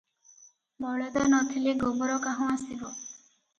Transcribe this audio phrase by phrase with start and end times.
[0.85, 2.93] ବଳଦ ନ ଥିଲେ ଗୋବର କାହୁଁ ଆସିବ?